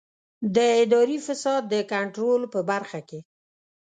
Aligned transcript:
د 0.55 0.57
اداري 0.83 1.17
فساد 1.25 1.61
د 1.73 1.75
کنټرول 1.91 2.41
په 2.53 2.59
برخه 2.69 2.99
کې. 3.09 3.19